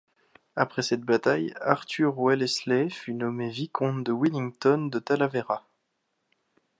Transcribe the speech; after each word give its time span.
Après 0.55 0.81
cette 0.81 1.01
bataille 1.03 1.53
Arthur 1.61 2.15
Wellesley 2.17 2.89
fut 2.89 3.13
nommé 3.13 3.49
vicomte 3.51 4.03
de 4.03 4.11
Wellington 4.11 4.87
de 4.87 4.97
Talavera. 4.97 5.63